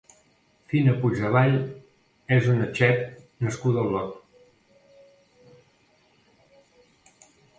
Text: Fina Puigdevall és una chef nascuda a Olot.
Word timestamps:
Fina 0.71 0.93
Puigdevall 1.01 1.57
és 2.37 2.47
una 2.53 2.69
chef 2.79 3.03
nascuda 3.47 3.83
a 3.83 3.85
Olot. 3.89 4.17